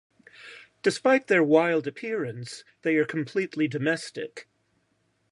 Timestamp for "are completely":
2.95-3.67